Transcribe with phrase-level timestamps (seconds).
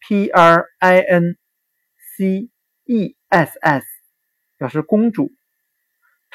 [0.00, 1.36] p r i n
[2.16, 2.50] c
[2.86, 3.86] e s s
[4.56, 5.32] 表示公主。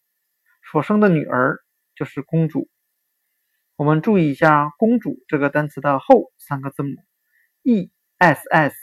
[0.69, 1.61] 所生的女儿
[1.95, 2.67] 就是公主。
[3.77, 6.97] 我们注意一下“公主”这个单词的后三个字母
[7.63, 8.75] e-s-s，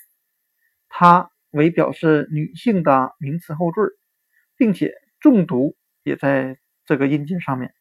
[0.89, 3.98] 它为表示女性的名词后缀。
[4.59, 7.73] 并且重读也在这个音节上面，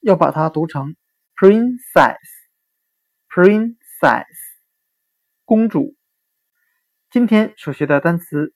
[0.00, 0.94] 要把它读成
[1.34, 4.26] princess，princess，
[5.46, 5.96] 公主。
[7.10, 8.52] 今天所学的单词